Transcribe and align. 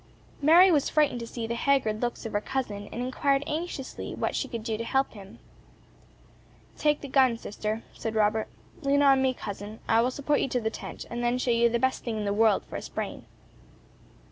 Mary 0.41 0.71
was 0.71 0.89
frightened 0.89 1.19
to 1.19 1.27
see 1.27 1.45
the 1.45 1.53
haggard 1.53 2.01
looks 2.01 2.25
of 2.25 2.33
her 2.33 2.41
cousin, 2.41 2.89
and 2.91 3.03
inquired 3.03 3.43
anxiously 3.45 4.15
what 4.15 4.35
she 4.35 4.47
could 4.47 4.63
do 4.63 4.75
to 4.75 4.83
help 4.83 5.11
him. 5.13 5.37
"Take 6.75 7.01
the 7.01 7.07
gun, 7.07 7.37
sister," 7.37 7.83
said 7.93 8.15
Robert. 8.15 8.47
"Lean 8.81 9.03
on 9.03 9.21
me, 9.21 9.35
cousin, 9.35 9.79
I 9.87 10.01
will 10.01 10.09
support 10.09 10.39
you 10.41 10.47
to 10.47 10.59
the 10.59 10.71
tent, 10.71 11.05
and 11.11 11.23
then 11.23 11.37
show 11.37 11.51
you 11.51 11.69
the 11.69 11.77
best 11.77 12.03
thing 12.03 12.17
in 12.17 12.25
the 12.25 12.33
world 12.33 12.63
for 12.65 12.77
a 12.77 12.81
sprain." 12.81 13.27